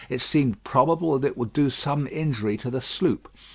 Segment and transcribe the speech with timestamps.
[0.09, 3.29] It seemed probable that it would do some injury to the sloop.